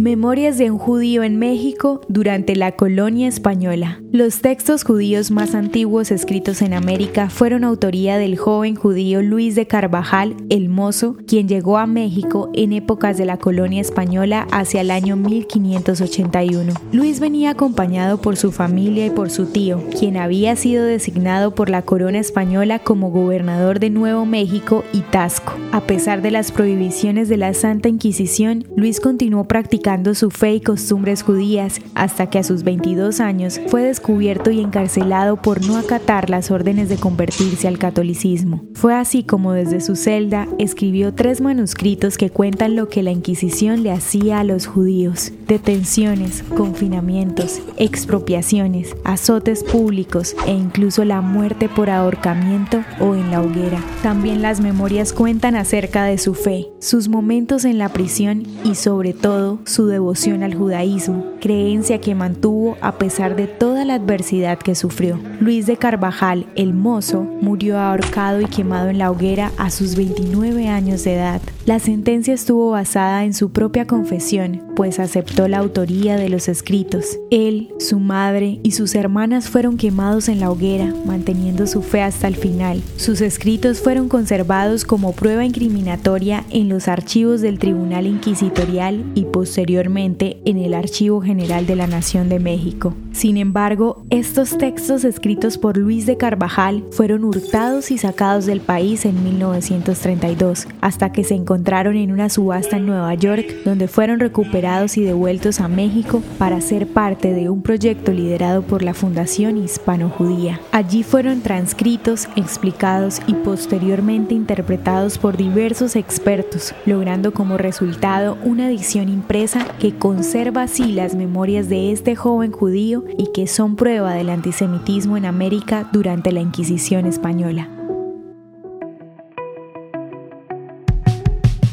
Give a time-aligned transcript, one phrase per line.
[0.00, 4.00] Memorias de un judío en México durante la colonia española.
[4.12, 9.68] Los textos judíos más antiguos escritos en América fueron autoría del joven judío Luis de
[9.68, 14.90] Carvajal, el Mozo, quien llegó a México en épocas de la colonia española hacia el
[14.90, 16.72] año 1581.
[16.90, 21.70] Luis venía acompañado por su familia y por su tío, quien había sido designado por
[21.70, 25.52] la corona española como gobernador de Nuevo México y Tasco.
[25.70, 30.60] A pesar de las prohibiciones de la Santa Inquisición, Luis continuó practicando su fe y
[30.60, 36.30] costumbres judías hasta que a sus 22 años fue descubierto y encarcelado por no acatar
[36.30, 38.62] las órdenes de convertirse al catolicismo.
[38.72, 43.82] Fue así como desde su celda escribió tres manuscritos que cuentan lo que la Inquisición
[43.82, 45.32] le hacía a los judíos.
[45.46, 53.84] Detenciones, confinamientos, expropiaciones, azotes públicos e incluso la muerte por ahorcamiento o en la hoguera.
[54.02, 59.12] También las memorias cuentan acerca de su fe, sus momentos en la prisión y sobre
[59.12, 64.74] todo su devoción al judaísmo, creencia que mantuvo a pesar de toda la adversidad que
[64.74, 65.18] sufrió.
[65.40, 70.68] Luis de Carvajal, el mozo, murió ahorcado y quemado en la hoguera a sus 29
[70.68, 71.40] años de edad.
[71.66, 77.18] La sentencia estuvo basada en su propia confesión, pues aceptó la autoría de los escritos.
[77.30, 82.28] Él, su madre y sus hermanas fueron quemados en la hoguera, manteniendo su fe hasta
[82.28, 82.82] el final.
[82.96, 90.40] Sus escritos fueron conservados como prueba incriminatoria en los archivos del Tribunal Inquisitorial y posteriormente
[90.44, 92.94] en el Archivo General de la Nación de México.
[93.12, 93.79] Sin embargo,
[94.10, 100.68] estos textos escritos por Luis de Carvajal fueron hurtados y sacados del país en 1932,
[100.80, 105.60] hasta que se encontraron en una subasta en Nueva York, donde fueron recuperados y devueltos
[105.60, 110.60] a México para ser parte de un proyecto liderado por la Fundación Hispano-Judía.
[110.72, 119.08] Allí fueron transcritos, explicados y posteriormente interpretados por diversos expertos, logrando como resultado una edición
[119.08, 124.30] impresa que conserva así las memorias de este joven judío y que son prueba del
[124.30, 127.68] antisemitismo en América durante la Inquisición española.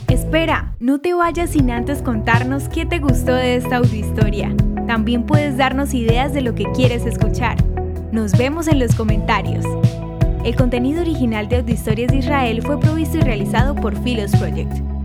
[0.07, 4.56] Espera, no te vayas sin antes contarnos qué te gustó de esta audiohistoria.
[4.86, 7.57] También puedes darnos ideas de lo que quieres escuchar.
[8.12, 9.66] Nos vemos en los comentarios.
[10.44, 14.97] El contenido original de Audiohistorias de Israel fue provisto y realizado por Philos Project.